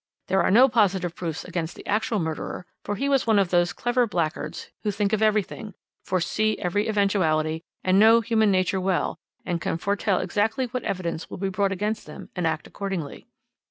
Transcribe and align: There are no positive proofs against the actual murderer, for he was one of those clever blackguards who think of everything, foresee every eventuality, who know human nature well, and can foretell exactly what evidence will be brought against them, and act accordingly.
There 0.29 0.41
are 0.41 0.49
no 0.49 0.67
positive 0.67 1.13
proofs 1.15 1.43
against 1.45 1.75
the 1.75 1.85
actual 1.85 2.17
murderer, 2.17 2.65
for 2.83 2.95
he 2.95 3.07
was 3.07 3.27
one 3.27 3.37
of 3.37 3.51
those 3.51 3.71
clever 3.71 4.07
blackguards 4.07 4.71
who 4.81 4.89
think 4.89 5.13
of 5.13 5.21
everything, 5.21 5.75
foresee 6.01 6.57
every 6.57 6.87
eventuality, 6.87 7.63
who 7.85 7.93
know 7.93 8.21
human 8.21 8.49
nature 8.49 8.81
well, 8.81 9.19
and 9.45 9.61
can 9.61 9.77
foretell 9.77 10.17
exactly 10.17 10.65
what 10.65 10.81
evidence 10.85 11.29
will 11.29 11.37
be 11.37 11.49
brought 11.49 11.71
against 11.71 12.07
them, 12.07 12.29
and 12.35 12.47
act 12.47 12.65
accordingly. 12.65 13.27